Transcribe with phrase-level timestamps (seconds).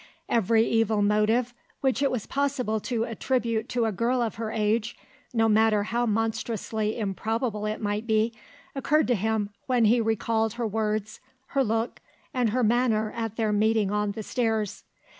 [0.27, 4.97] Every evil motive which it was possible to attribute to a girl of her age,
[5.31, 8.33] no matter how monstrously improbable it might be,
[8.73, 11.19] occurred to him when he recalled her words,
[11.49, 11.99] her look,
[12.33, 14.85] and her manner at their meeting on the stairs.